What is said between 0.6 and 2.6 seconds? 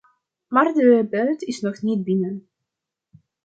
de buit is nog niet binnen.